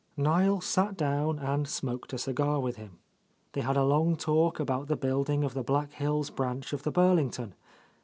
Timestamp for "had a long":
3.61-4.15